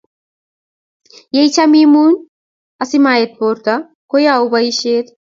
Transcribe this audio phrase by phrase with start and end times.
[1.35, 2.15] ye itam imuny
[2.81, 3.73] asimaet borto
[4.09, 5.05] koyau boisiet